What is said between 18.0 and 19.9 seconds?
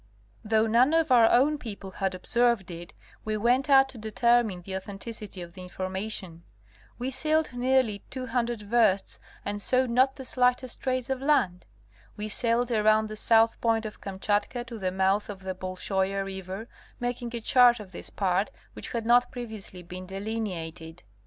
part which had not previously